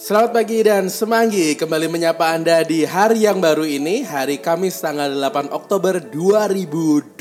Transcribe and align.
Selamat 0.00 0.32
pagi 0.32 0.64
dan 0.64 0.88
semanggi. 0.88 1.52
Kembali 1.60 1.84
menyapa 1.84 2.32
Anda 2.32 2.64
di 2.64 2.88
hari 2.88 3.28
yang 3.28 3.36
baru 3.36 3.68
ini 3.68 4.00
Hari 4.00 4.40
Kamis 4.40 4.80
tanggal 4.80 5.12
8 5.12 5.52
Oktober 5.52 6.00
2020 6.00 7.20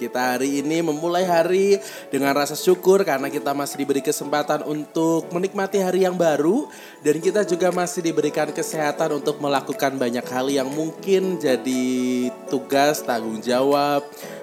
Kita 0.00 0.32
hari 0.32 0.64
ini 0.64 0.80
memulai 0.80 1.28
hari 1.28 1.76
dengan 2.08 2.32
rasa 2.32 2.56
syukur 2.56 3.04
Karena 3.04 3.28
kita 3.28 3.52
masih 3.52 3.84
diberi 3.84 4.00
kesempatan 4.00 4.64
untuk 4.64 5.28
menikmati 5.36 5.84
hari 5.84 6.08
yang 6.08 6.16
baru. 6.16 6.64
Dan 7.04 7.20
kita 7.20 7.44
juga 7.44 7.68
masih 7.68 8.00
diberikan 8.00 8.48
kesehatan 8.48 9.20
untuk 9.20 9.36
melakukan 9.44 9.92
banyak 10.00 10.24
hal 10.32 10.48
yang 10.48 10.72
mungkin 10.72 11.36
jadi 11.36 11.84
tugas, 12.48 13.04
tanggung 13.04 13.44
jawab 13.44 14.00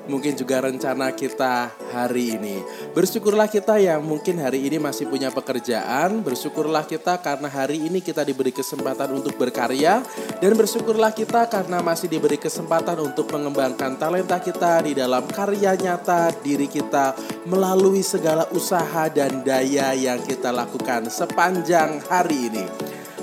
mungkin 0.08 0.38
juga 0.38 0.64
rencana 0.64 1.12
kita 1.12 1.74
hari 1.92 2.40
ini. 2.40 2.62
Bersyukurlah 2.96 3.50
kita 3.50 3.82
yang 3.82 4.00
mungkin 4.06 4.40
hari 4.40 4.64
ini 4.64 4.80
masih 4.80 5.10
punya 5.10 5.34
pekerjaan, 5.34 6.22
bersyukurlah 6.24 6.86
kita 6.86 7.20
karena 7.20 7.50
hari 7.50 7.84
ini 7.90 8.00
kita 8.00 8.24
diberi 8.24 8.54
kesempatan 8.56 9.12
untuk 9.12 9.36
berkarya 9.36 10.06
dan 10.40 10.52
bersyukurlah 10.56 11.12
kita 11.12 11.50
karena 11.52 11.84
masih 11.84 12.07
diberi 12.07 12.40
kesempatan 12.40 13.02
untuk 13.02 13.28
mengembangkan 13.34 14.00
talenta 14.00 14.40
kita 14.40 14.86
di 14.86 14.96
dalam 14.96 15.28
karya 15.28 15.76
nyata 15.76 16.32
diri 16.40 16.71
kita 16.71 17.18
melalui 17.50 18.06
segala 18.06 18.48
usaha 18.56 19.10
dan 19.12 19.43
daya 19.43 19.92
yang 19.98 20.21
kita 20.24 20.54
lakukan 20.54 21.10
sepanjang 21.12 22.00
hari 22.07 22.54
ini. 22.54 22.66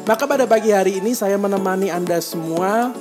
Maka 0.06 0.22
pada 0.22 0.46
pagi 0.46 0.70
hari 0.70 1.02
ini 1.02 1.18
saya 1.18 1.34
menemani 1.34 1.90
Anda 1.90 2.22
semua 2.22 2.94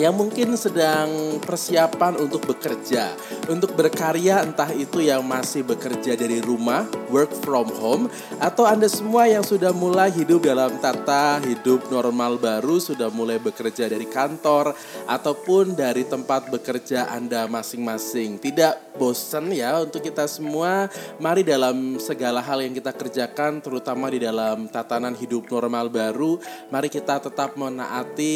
yang 0.00 0.16
mungkin 0.16 0.56
sedang 0.56 1.36
persiapan 1.44 2.16
untuk 2.16 2.48
bekerja, 2.48 3.12
untuk 3.52 3.76
berkarya 3.76 4.40
entah 4.40 4.72
itu 4.72 5.04
yang 5.04 5.20
masih 5.20 5.60
bekerja 5.68 6.16
dari 6.16 6.40
rumah, 6.40 6.88
work 7.12 7.28
from 7.44 7.68
home, 7.76 8.08
atau 8.40 8.64
Anda 8.64 8.88
semua 8.88 9.28
yang 9.28 9.44
sudah 9.44 9.68
mulai 9.76 10.08
hidup 10.08 10.48
dalam 10.48 10.80
tata 10.80 11.44
hidup 11.44 11.92
normal 11.92 12.40
baru, 12.40 12.80
sudah 12.80 13.12
mulai 13.12 13.36
bekerja 13.36 13.92
dari 13.92 14.08
kantor, 14.08 14.72
ataupun 15.04 15.76
dari 15.76 16.08
tempat 16.08 16.48
bekerja 16.48 17.12
Anda 17.12 17.44
masing-masing. 17.44 18.40
Tidak 18.40 18.96
bosan 18.96 19.52
ya 19.52 19.84
untuk 19.84 20.00
kita 20.00 20.24
semua, 20.24 20.88
mari 21.20 21.44
dalam 21.44 22.00
segala 22.00 22.40
hal 22.40 22.64
yang 22.64 22.72
kita 22.72 22.96
kerjakan, 22.96 23.60
terutama 23.60 24.08
di 24.08 24.24
dalam 24.24 24.72
tatanan 24.72 25.12
hidup 25.20 25.52
normal 25.52 25.92
baru, 25.92 26.40
mari 26.72 26.88
kita 26.88 27.20
tetap 27.20 27.60
menaati 27.60 28.32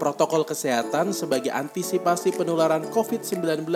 protokol 0.00 0.48
kesehatan 0.48 0.69
kesehatan 0.70 1.10
sebagai 1.10 1.50
antisipasi 1.50 2.30
penularan 2.30 2.86
COVID-19 2.94 3.66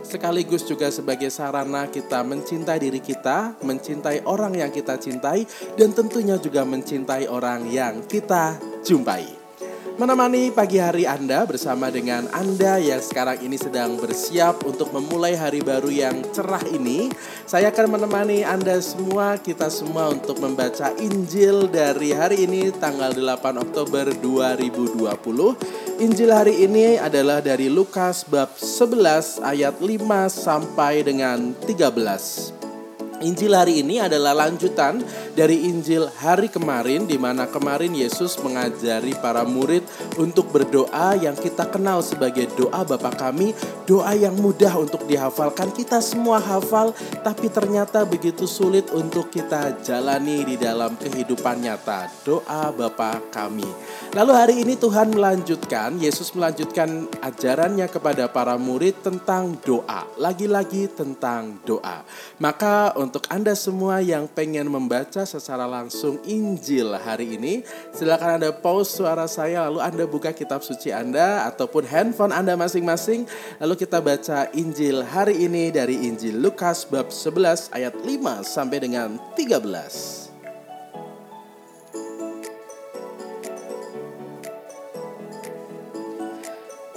sekaligus 0.00 0.64
juga 0.64 0.88
sebagai 0.88 1.28
sarana 1.28 1.84
kita 1.92 2.24
mencintai 2.24 2.80
diri 2.80 3.04
kita, 3.04 3.60
mencintai 3.60 4.24
orang 4.24 4.56
yang 4.56 4.72
kita 4.72 4.96
cintai 4.96 5.44
dan 5.76 5.92
tentunya 5.92 6.40
juga 6.40 6.64
mencintai 6.64 7.28
orang 7.28 7.68
yang 7.68 8.00
kita 8.08 8.56
jumpai 8.80 9.37
menemani 9.98 10.54
pagi 10.54 10.78
hari 10.78 11.10
Anda 11.10 11.42
bersama 11.42 11.90
dengan 11.90 12.30
Anda 12.30 12.78
yang 12.78 13.02
sekarang 13.02 13.42
ini 13.42 13.58
sedang 13.58 13.98
bersiap 13.98 14.62
untuk 14.62 14.94
memulai 14.94 15.34
hari 15.34 15.58
baru 15.58 15.90
yang 15.90 16.22
cerah 16.30 16.62
ini. 16.70 17.10
Saya 17.42 17.74
akan 17.74 17.98
menemani 17.98 18.46
Anda 18.46 18.78
semua, 18.78 19.42
kita 19.42 19.66
semua 19.66 20.14
untuk 20.14 20.38
membaca 20.38 20.94
Injil 21.02 21.66
dari 21.66 22.14
hari 22.14 22.46
ini 22.46 22.70
tanggal 22.78 23.10
8 23.10 23.58
Oktober 23.58 24.14
2020. 24.22 25.02
Injil 25.98 26.30
hari 26.30 26.62
ini 26.62 26.94
adalah 26.94 27.42
dari 27.42 27.66
Lukas 27.66 28.22
bab 28.22 28.54
11 28.54 29.42
ayat 29.42 29.82
5 29.82 30.30
sampai 30.30 31.02
dengan 31.02 31.58
13. 31.66 32.57
Injil 33.18 33.50
hari 33.50 33.82
ini 33.82 33.98
adalah 33.98 34.30
lanjutan 34.46 35.02
dari 35.34 35.66
Injil 35.66 36.06
hari 36.22 36.46
kemarin 36.46 37.10
di 37.10 37.18
mana 37.18 37.50
kemarin 37.50 37.90
Yesus 37.90 38.38
mengajari 38.38 39.14
para 39.18 39.42
murid 39.42 39.82
untuk 40.18 40.50
berdoa 40.50 41.14
yang 41.14 41.38
kita 41.38 41.70
kenal 41.70 42.02
sebagai 42.02 42.50
doa 42.58 42.82
Bapa 42.82 43.14
kami, 43.14 43.54
doa 43.86 44.12
yang 44.18 44.34
mudah 44.34 44.74
untuk 44.74 45.06
dihafalkan. 45.06 45.70
Kita 45.70 46.02
semua 46.02 46.42
hafal 46.42 46.90
tapi 47.22 47.46
ternyata 47.46 48.02
begitu 48.02 48.44
sulit 48.44 48.90
untuk 48.90 49.30
kita 49.30 49.78
jalani 49.86 50.42
di 50.42 50.56
dalam 50.58 50.98
kehidupan 50.98 51.62
nyata. 51.62 52.10
Doa 52.26 52.74
Bapa 52.74 53.22
kami. 53.30 53.66
Lalu 54.12 54.32
hari 54.34 54.54
ini 54.66 54.74
Tuhan 54.74 55.14
melanjutkan, 55.14 56.00
Yesus 56.02 56.34
melanjutkan 56.34 57.06
ajarannya 57.22 57.86
kepada 57.86 58.26
para 58.26 58.58
murid 58.58 58.98
tentang 59.04 59.54
doa. 59.62 60.08
Lagi-lagi 60.18 60.90
tentang 60.90 61.62
doa. 61.62 62.02
Maka 62.42 62.96
untuk 62.98 63.22
Anda 63.30 63.54
semua 63.54 64.02
yang 64.02 64.26
pengen 64.26 64.66
membaca 64.66 65.22
secara 65.22 65.68
langsung 65.68 66.18
Injil 66.26 66.96
hari 66.98 67.38
ini, 67.38 67.62
silakan 67.94 68.42
Anda 68.42 68.50
pause 68.50 68.98
suara 68.98 69.28
saya 69.30 69.68
lalu 69.68 69.78
Anda 69.84 70.04
buka 70.08 70.32
kitab 70.32 70.64
suci 70.64 70.88
Anda 70.90 71.46
ataupun 71.52 71.84
handphone 71.84 72.32
Anda 72.32 72.56
masing-masing 72.56 73.28
lalu 73.60 73.74
kita 73.76 74.00
baca 74.00 74.48
Injil 74.56 75.04
hari 75.04 75.44
ini 75.44 75.68
dari 75.68 76.08
Injil 76.08 76.40
Lukas 76.40 76.88
bab 76.88 77.12
11 77.12 77.76
ayat 77.76 77.94
5 77.94 78.42
sampai 78.42 78.78
dengan 78.80 79.20
13. 79.36 80.28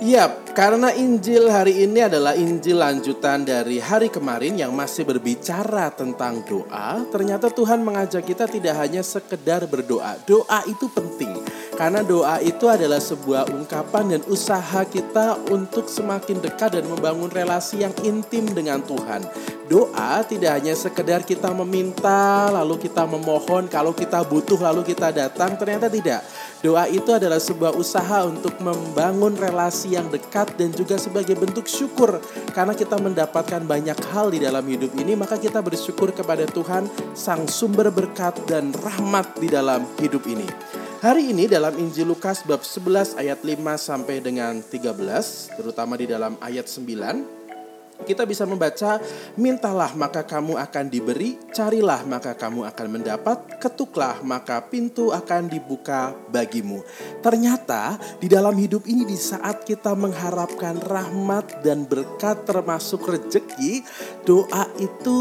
Yap, 0.01 0.57
karena 0.57 0.89
Injil 0.97 1.45
hari 1.45 1.85
ini 1.85 2.01
adalah 2.01 2.33
Injil 2.33 2.81
lanjutan 2.81 3.45
dari 3.45 3.77
hari 3.77 4.09
kemarin 4.09 4.57
yang 4.57 4.73
masih 4.73 5.05
berbicara 5.05 5.93
tentang 5.93 6.41
doa, 6.41 7.05
ternyata 7.13 7.53
Tuhan 7.53 7.85
mengajak 7.85 8.25
kita 8.25 8.49
tidak 8.49 8.81
hanya 8.81 9.05
sekedar 9.05 9.69
berdoa. 9.69 10.17
Doa 10.25 10.65
itu 10.65 10.89
penting, 10.89 11.40
karena 11.81 12.05
doa 12.05 12.37
itu 12.45 12.69
adalah 12.69 13.01
sebuah 13.01 13.49
ungkapan 13.49 14.13
dan 14.13 14.21
usaha 14.29 14.85
kita 14.85 15.49
untuk 15.49 15.89
semakin 15.89 16.37
dekat 16.37 16.77
dan 16.77 16.85
membangun 16.85 17.25
relasi 17.33 17.81
yang 17.81 17.89
intim 18.05 18.45
dengan 18.53 18.85
Tuhan. 18.85 19.25
Doa 19.65 20.21
tidak 20.21 20.61
hanya 20.61 20.77
sekedar 20.77 21.25
kita 21.25 21.49
meminta, 21.57 22.53
lalu 22.53 22.85
kita 22.85 23.01
memohon, 23.09 23.65
kalau 23.65 23.97
kita 23.97 24.21
butuh 24.21 24.61
lalu 24.61 24.93
kita 24.93 25.09
datang, 25.09 25.57
ternyata 25.57 25.89
tidak. 25.89 26.21
Doa 26.61 26.85
itu 26.85 27.09
adalah 27.17 27.41
sebuah 27.41 27.73
usaha 27.73 28.29
untuk 28.29 28.61
membangun 28.61 29.33
relasi 29.33 29.97
yang 29.97 30.05
dekat 30.13 30.53
dan 30.61 30.69
juga 30.69 31.01
sebagai 31.01 31.33
bentuk 31.33 31.65
syukur 31.65 32.21
karena 32.53 32.77
kita 32.77 33.01
mendapatkan 33.01 33.65
banyak 33.65 33.97
hal 34.13 34.29
di 34.29 34.37
dalam 34.37 34.61
hidup 34.69 34.93
ini 35.01 35.17
maka 35.17 35.41
kita 35.41 35.57
bersyukur 35.57 36.13
kepada 36.13 36.45
Tuhan 36.45 36.85
sang 37.17 37.49
sumber 37.49 37.89
berkat 37.89 38.37
dan 38.45 38.69
rahmat 38.77 39.41
di 39.41 39.49
dalam 39.49 39.81
hidup 39.97 40.21
ini. 40.29 40.45
Hari 41.01 41.33
ini 41.33 41.49
dalam 41.49 41.73
Injil 41.81 42.13
Lukas 42.13 42.45
bab 42.45 42.61
11 42.61 43.17
ayat 43.17 43.41
5 43.41 43.57
sampai 43.73 44.21
dengan 44.21 44.61
13 44.61 45.57
terutama 45.57 45.97
di 45.97 46.05
dalam 46.05 46.37
ayat 46.37 46.69
9 46.69 47.41
kita 48.01 48.25
bisa 48.25 48.49
membaca, 48.49 48.97
mintalah 49.37 49.93
maka 49.93 50.25
kamu 50.25 50.57
akan 50.57 50.85
diberi, 50.89 51.37
carilah 51.53 52.01
maka 52.05 52.33
kamu 52.33 52.65
akan 52.65 52.87
mendapat, 52.89 53.61
ketuklah 53.61 54.17
maka 54.25 54.61
pintu 54.65 55.13
akan 55.13 55.45
dibuka 55.45 56.13
bagimu. 56.33 56.81
Ternyata 57.21 58.01
di 58.17 58.25
dalam 58.25 58.57
hidup 58.57 58.89
ini 58.89 59.05
di 59.05 59.17
saat 59.17 59.61
kita 59.65 59.93
mengharapkan 59.93 60.81
rahmat 60.81 61.61
dan 61.61 61.85
berkat 61.85 62.41
termasuk 62.45 63.05
rejeki, 63.05 63.85
doa 64.21 64.69
itu 64.77 65.19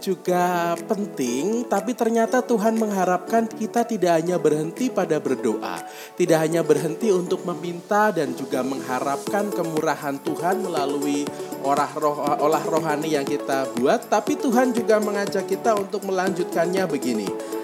juga 0.00 0.72
penting, 0.88 1.68
tapi 1.68 1.92
ternyata 1.92 2.40
Tuhan 2.40 2.80
mengharapkan 2.80 3.44
kita 3.44 3.84
tidak 3.84 4.24
hanya 4.24 4.40
berhenti 4.40 4.88
pada 4.88 5.20
berdoa, 5.20 5.84
tidak 6.16 6.38
hanya 6.48 6.64
berhenti 6.64 7.12
untuk 7.12 7.44
meminta 7.44 8.08
dan 8.08 8.32
juga 8.32 8.64
mengharapkan 8.64 9.52
kemurahan 9.52 10.16
Tuhan 10.24 10.64
melalui 10.64 11.28
olah 11.60 11.92
roh 11.92 12.24
olah 12.40 12.64
rohani 12.64 13.12
yang 13.20 13.28
kita 13.28 13.68
buat, 13.76 14.08
tapi 14.08 14.40
Tuhan 14.40 14.72
juga 14.72 14.96
mengajak 14.96 15.44
kita 15.44 15.76
untuk 15.76 16.08
melanjutkannya 16.08 16.88
begini. 16.88 17.57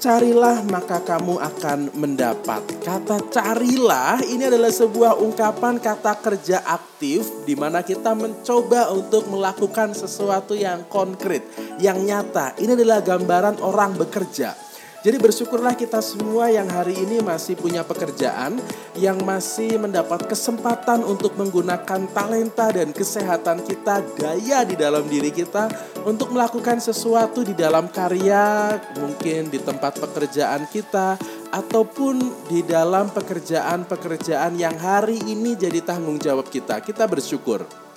Carilah 0.00 0.64
maka 0.64 1.04
kamu 1.04 1.36
akan 1.36 1.92
mendapat. 1.92 2.64
Kata 2.80 3.20
carilah 3.28 4.24
ini 4.24 4.48
adalah 4.48 4.72
sebuah 4.72 5.20
ungkapan 5.20 5.76
kata 5.76 6.16
kerja 6.24 6.64
aktif 6.64 7.44
di 7.44 7.52
mana 7.52 7.84
kita 7.84 8.16
mencoba 8.16 8.88
untuk 8.96 9.28
melakukan 9.28 9.92
sesuatu 9.92 10.56
yang 10.56 10.88
konkret, 10.88 11.44
yang 11.84 12.00
nyata. 12.00 12.56
Ini 12.56 12.80
adalah 12.80 13.04
gambaran 13.04 13.60
orang 13.60 14.00
bekerja 14.00 14.69
jadi 15.00 15.16
bersyukurlah 15.16 15.72
kita 15.80 16.04
semua 16.04 16.52
yang 16.52 16.68
hari 16.68 16.92
ini 16.92 17.24
masih 17.24 17.56
punya 17.56 17.80
pekerjaan, 17.80 18.60
yang 19.00 19.16
masih 19.24 19.80
mendapat 19.80 20.28
kesempatan 20.28 21.00
untuk 21.08 21.40
menggunakan 21.40 22.04
talenta 22.12 22.68
dan 22.68 22.92
kesehatan 22.92 23.64
kita, 23.64 24.04
daya 24.20 24.60
di 24.68 24.76
dalam 24.76 25.08
diri 25.08 25.32
kita 25.32 25.72
untuk 26.04 26.36
melakukan 26.36 26.84
sesuatu 26.84 27.40
di 27.40 27.56
dalam 27.56 27.88
karya, 27.88 28.76
mungkin 29.00 29.48
di 29.48 29.56
tempat 29.64 29.96
pekerjaan 29.96 30.68
kita, 30.68 31.16
ataupun 31.48 32.20
di 32.52 32.60
dalam 32.60 33.08
pekerjaan-pekerjaan 33.08 34.52
yang 34.60 34.76
hari 34.76 35.16
ini 35.24 35.56
jadi 35.56 35.80
tanggung 35.80 36.20
jawab 36.20 36.52
kita. 36.52 36.76
Kita 36.84 37.08
bersyukur. 37.08 37.89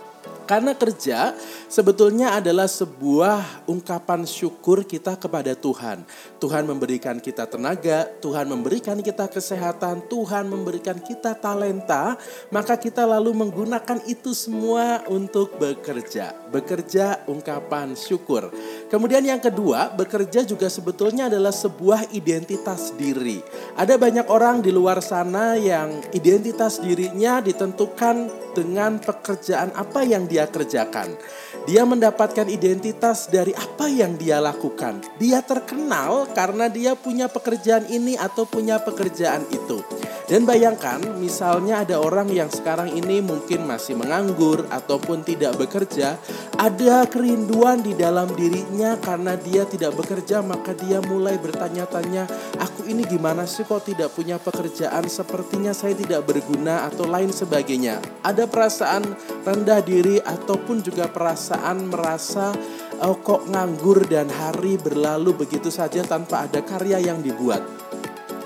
Karena 0.43 0.75
kerja 0.75 1.31
sebetulnya 1.71 2.35
adalah 2.35 2.67
sebuah 2.67 3.65
ungkapan 3.67 4.27
syukur 4.27 4.83
kita 4.83 5.15
kepada 5.15 5.55
Tuhan. 5.55 6.03
Tuhan 6.43 6.67
memberikan 6.67 7.23
kita 7.23 7.47
tenaga, 7.47 8.11
Tuhan 8.19 8.51
memberikan 8.51 8.99
kita 8.99 9.31
kesehatan, 9.31 10.05
Tuhan 10.11 10.51
memberikan 10.51 10.99
kita 10.99 11.39
talenta, 11.39 12.19
maka 12.51 12.75
kita 12.75 13.07
lalu 13.07 13.31
menggunakan 13.31 14.03
itu 14.05 14.35
semua 14.35 15.07
untuk 15.07 15.55
bekerja. 15.55 16.35
Bekerja 16.51 17.23
ungkapan 17.25 17.95
syukur. 17.95 18.51
Kemudian 18.93 19.25
yang 19.25 19.41
kedua, 19.41 19.89
bekerja 19.89 20.45
juga 20.45 20.69
sebetulnya 20.69 21.25
adalah 21.25 21.49
sebuah 21.49 22.13
identitas 22.13 22.93
diri. 22.93 23.41
Ada 23.73 23.97
banyak 23.97 24.29
orang 24.29 24.61
di 24.61 24.69
luar 24.69 25.01
sana 25.01 25.57
yang 25.57 25.97
identitas 26.13 26.77
dirinya 26.77 27.41
ditentukan 27.41 28.29
dengan 28.53 29.01
pekerjaan 29.01 29.73
apa 29.73 30.05
yang 30.05 30.29
dia 30.29 30.45
kerjakan. 30.45 31.17
Dia 31.65 31.89
mendapatkan 31.89 32.45
identitas 32.45 33.33
dari 33.33 33.57
apa 33.57 33.89
yang 33.89 34.13
dia 34.13 34.37
lakukan. 34.37 35.01
Dia 35.17 35.41
terkenal 35.41 36.29
karena 36.37 36.69
dia 36.69 36.93
punya 36.93 37.25
pekerjaan 37.25 37.89
ini 37.89 38.13
atau 38.13 38.45
punya 38.45 38.77
pekerjaan 38.77 39.41
itu. 39.49 39.81
Dan 40.23 40.47
bayangkan 40.47 41.03
misalnya 41.19 41.83
ada 41.83 41.99
orang 41.99 42.31
yang 42.31 42.47
sekarang 42.47 42.95
ini 42.95 43.19
mungkin 43.19 43.67
masih 43.67 43.99
menganggur 43.99 44.63
ataupun 44.71 45.27
tidak 45.27 45.59
bekerja, 45.59 46.15
ada 46.55 47.03
kerinduan 47.11 47.83
di 47.83 47.91
dalam 47.91 48.31
dirinya 48.31 48.95
karena 49.03 49.35
dia 49.35 49.67
tidak 49.67 49.99
bekerja 49.99 50.39
maka 50.39 50.71
dia 50.79 51.03
mulai 51.03 51.35
bertanya-tanya, 51.35 52.23
aku 52.55 52.87
ini 52.87 53.03
gimana 53.03 53.43
sih 53.43 53.67
kok 53.67 53.83
tidak 53.83 54.15
punya 54.15 54.39
pekerjaan, 54.39 55.11
sepertinya 55.11 55.75
saya 55.75 55.91
tidak 55.91 56.23
berguna 56.23 56.87
atau 56.87 57.03
lain 57.03 57.35
sebagainya. 57.35 57.99
Ada 58.23 58.47
perasaan 58.47 59.03
rendah 59.43 59.83
diri 59.83 60.23
ataupun 60.23 60.79
juga 60.79 61.11
perasaan 61.11 61.91
merasa 61.91 62.55
oh, 63.03 63.19
kok 63.19 63.51
nganggur 63.51 64.07
dan 64.07 64.31
hari 64.31 64.79
berlalu 64.79 65.35
begitu 65.35 65.67
saja 65.67 65.99
tanpa 66.07 66.47
ada 66.47 66.63
karya 66.63 67.03
yang 67.03 67.19
dibuat. 67.19 67.82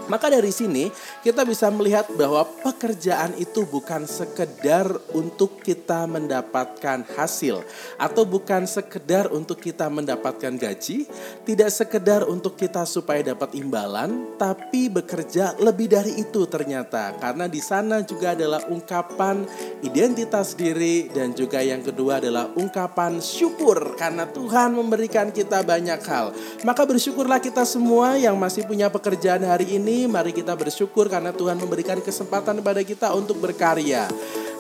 Maka 0.08 0.32
dari 0.32 0.52
sini 0.56 0.88
kita 1.20 1.44
bisa 1.44 1.68
melihat 1.68 2.08
bahwa 2.16 2.48
pekerjaan 2.64 3.36
itu 3.36 3.68
bukan 3.68 4.08
sekedar 4.08 4.88
untuk 5.12 5.60
kita 5.60 6.08
mendapatkan 6.08 7.04
hasil 7.16 7.60
atau 8.00 8.24
bukan 8.24 8.64
sekedar 8.64 9.28
untuk 9.36 9.60
kita 9.60 9.92
mendapatkan 9.92 10.56
gaji, 10.56 11.04
tidak 11.44 11.70
sekedar 11.76 12.24
untuk 12.24 12.56
kita 12.56 12.88
supaya 12.88 13.20
dapat 13.36 13.56
imbalan, 13.60 14.40
tapi 14.40 14.88
bekerja 14.88 15.60
lebih 15.60 15.92
dari 15.92 16.24
itu 16.24 16.48
ternyata 16.48 17.20
karena 17.20 17.52
di 17.52 17.60
sana 17.60 18.00
juga 18.08 18.32
adalah 18.32 18.64
ungkapan 18.72 19.44
identitas 19.84 20.56
diri 20.56 21.12
dan 21.12 21.36
juga 21.36 21.60
yang 21.60 21.84
kedua 21.84 22.24
adalah 22.24 22.48
ungkapan 22.56 23.20
syukur 23.20 24.00
karena 24.00 24.24
Tuhan 24.32 24.72
memberikan 24.72 25.36
kita 25.36 25.68
banyak 25.68 26.00
hal. 26.08 26.32
Maka 26.64 26.88
bersyukurlah 26.88 27.44
kita 27.44 27.68
semua 27.68 28.16
yang 28.16 28.40
masih 28.40 28.64
punya 28.64 28.88
pekerjaan 28.88 29.44
hari 29.44 29.76
ini 29.76 29.97
mari 30.06 30.30
kita 30.30 30.54
bersyukur 30.54 31.10
karena 31.10 31.34
Tuhan 31.34 31.58
memberikan 31.58 31.98
kesempatan 31.98 32.62
kepada 32.62 32.86
kita 32.86 33.08
untuk 33.18 33.42
berkarya. 33.42 34.06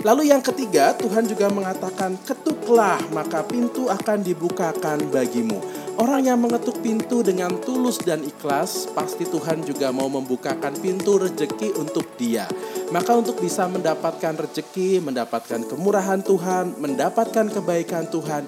Lalu 0.02 0.34
yang 0.34 0.42
ketiga, 0.42 0.94
Tuhan 0.98 1.30
juga 1.30 1.50
mengatakan, 1.50 2.18
"Ketuklah, 2.26 2.98
maka 3.14 3.46
pintu 3.46 3.92
akan 3.92 4.26
dibukakan 4.26 5.10
bagimu." 5.14 5.60
Orang 5.98 6.30
yang 6.30 6.38
mengetuk 6.38 6.78
pintu 6.86 7.26
dengan 7.26 7.58
tulus 7.58 7.98
dan 7.98 8.22
ikhlas, 8.22 8.86
pasti 8.94 9.26
Tuhan 9.26 9.66
juga 9.66 9.90
mau 9.90 10.06
membukakan 10.06 10.78
pintu 10.78 11.18
rejeki 11.18 11.74
untuk 11.74 12.06
dia. 12.22 12.46
Maka 12.94 13.18
untuk 13.18 13.42
bisa 13.42 13.66
mendapatkan 13.66 14.38
rejeki, 14.38 15.02
mendapatkan 15.02 15.66
kemurahan 15.66 16.22
Tuhan, 16.22 16.78
mendapatkan 16.78 17.50
kebaikan 17.50 18.06
Tuhan, 18.14 18.46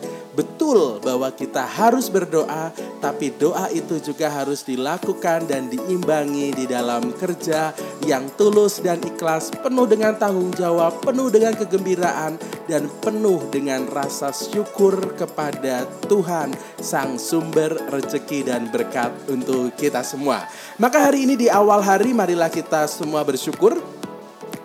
betul 0.70 1.02
bahwa 1.02 1.34
kita 1.34 1.66
harus 1.66 2.14
berdoa, 2.14 2.70
tapi 3.02 3.34
doa 3.34 3.74
itu 3.74 3.98
juga 3.98 4.30
harus 4.30 4.62
dilakukan 4.62 5.50
dan 5.50 5.66
diimbangi 5.66 6.54
di 6.54 6.70
dalam 6.70 7.10
kerja 7.10 7.74
yang 8.06 8.30
tulus 8.38 8.78
dan 8.78 9.02
ikhlas, 9.02 9.50
penuh 9.50 9.90
dengan 9.90 10.14
tanggung 10.14 10.54
jawab, 10.54 11.02
penuh 11.02 11.34
dengan 11.34 11.58
kegembiraan, 11.58 12.38
dan 12.70 12.86
penuh 13.02 13.42
dengan 13.50 13.90
rasa 13.90 14.30
syukur 14.30 15.18
kepada 15.18 15.90
Tuhan, 16.06 16.54
Sang 16.78 17.18
Sumber 17.18 17.74
rezeki 17.90 18.46
dan 18.46 18.70
berkat 18.70 19.10
untuk 19.26 19.74
kita 19.74 20.06
semua. 20.06 20.46
Maka 20.78 21.02
hari 21.02 21.26
ini 21.26 21.34
di 21.34 21.50
awal 21.50 21.82
hari, 21.82 22.14
marilah 22.14 22.54
kita 22.54 22.86
semua 22.86 23.26
bersyukur 23.26 23.82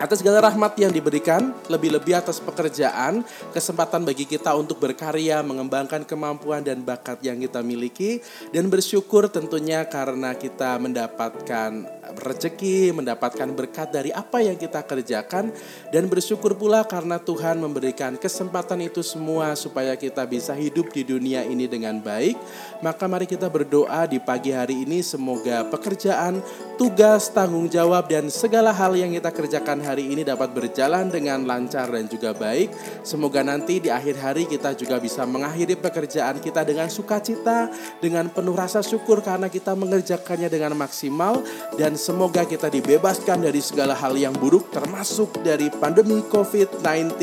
atas 0.05 0.21
segala 0.21 0.45
rahmat 0.45 0.77
yang 0.77 0.93
diberikan, 0.93 1.51
lebih-lebih 1.65 2.13
atas 2.13 2.37
pekerjaan, 2.37 3.25
kesempatan 3.51 4.05
bagi 4.05 4.29
kita 4.29 4.53
untuk 4.53 4.77
berkarya, 4.77 5.41
mengembangkan 5.41 6.05
kemampuan 6.05 6.61
dan 6.61 6.85
bakat 6.85 7.19
yang 7.25 7.41
kita 7.41 7.65
miliki, 7.65 8.21
dan 8.53 8.69
bersyukur 8.69 9.25
tentunya 9.27 9.81
karena 9.89 10.37
kita 10.37 10.77
mendapatkan 10.77 12.04
rezeki, 12.17 12.95
mendapatkan 12.95 13.47
berkat 13.53 13.91
dari 13.91 14.09
apa 14.15 14.41
yang 14.41 14.55
kita 14.55 14.81
kerjakan, 14.81 15.51
dan 15.91 16.03
bersyukur 16.07 16.55
pula 16.57 16.81
karena 16.87 17.21
Tuhan 17.21 17.59
memberikan 17.59 18.17
kesempatan 18.17 18.81
itu 18.87 19.03
semua 19.05 19.53
supaya 19.53 19.93
kita 19.99 20.23
bisa 20.25 20.55
hidup 20.55 20.89
di 20.91 21.05
dunia 21.05 21.45
ini 21.45 21.67
dengan 21.69 21.99
baik. 21.99 22.35
Maka 22.81 23.05
mari 23.05 23.29
kita 23.29 23.47
berdoa 23.51 24.07
di 24.09 24.17
pagi 24.19 24.55
hari 24.55 24.87
ini 24.87 25.03
semoga 25.05 25.67
pekerjaan, 25.67 26.39
tugas, 26.75 27.31
tanggung 27.31 27.67
jawab, 27.67 28.07
dan 28.07 28.27
segala 28.27 28.71
hal 28.71 28.95
yang 28.95 29.13
kita 29.13 29.31
kerjakan 29.31 29.83
hari 29.83 30.11
ini 30.11 30.23
dapat 30.23 30.51
berjalan 30.51 31.07
dengan 31.07 31.43
lancar 31.43 31.91
dan 31.91 32.07
juga 32.07 32.31
baik. 32.35 32.71
Semoga 33.05 33.43
nanti 33.43 33.79
di 33.79 33.89
akhir 33.91 34.15
hari 34.19 34.43
kita 34.47 34.73
juga 34.75 34.99
bisa 34.99 35.23
mengakhiri 35.23 35.75
pekerjaan 35.79 36.39
kita 36.39 36.63
dengan 36.63 36.87
sukacita, 36.91 37.69
dengan 37.99 38.27
penuh 38.31 38.55
rasa 38.55 38.79
syukur 38.85 39.21
karena 39.23 39.47
kita 39.51 39.73
mengerjakannya 39.73 40.47
dengan 40.51 40.73
maksimal 40.77 41.41
dan 41.75 41.97
semoga 42.05 42.45
kita 42.45 42.69
dibebaskan 42.69 43.41
dari 43.49 43.57
segala 43.65 43.97
hal 43.97 44.13
yang 44.13 44.37
buruk 44.37 44.69
termasuk 44.69 45.41
dari 45.41 45.73
pandemi 45.73 46.21
COVID-19 46.29 47.17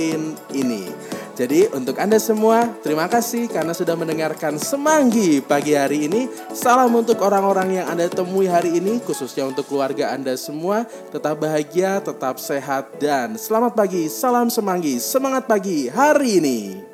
ini. 0.59 0.91
Jadi 1.39 1.71
untuk 1.73 1.97
Anda 2.03 2.19
semua, 2.19 2.67
terima 2.83 3.07
kasih 3.07 3.47
karena 3.49 3.73
sudah 3.73 3.95
mendengarkan 3.97 4.59
Semanggi 4.59 5.39
pagi 5.41 5.73
hari 5.79 6.11
ini. 6.11 6.29
Salam 6.53 6.93
untuk 6.93 7.23
orang-orang 7.23 7.81
yang 7.81 7.87
Anda 7.89 8.11
temui 8.11 8.51
hari 8.51 8.77
ini, 8.83 9.01
khususnya 9.01 9.49
untuk 9.49 9.65
keluarga 9.71 10.13
Anda 10.13 10.37
semua. 10.37 10.85
Tetap 11.09 11.41
bahagia, 11.41 12.05
tetap 12.05 12.37
sehat, 12.37 13.01
dan 13.01 13.41
selamat 13.41 13.73
pagi. 13.73 14.13
Salam 14.13 14.53
Semanggi, 14.53 15.01
semangat 15.01 15.49
pagi 15.49 15.89
hari 15.89 16.43
ini. 16.43 16.92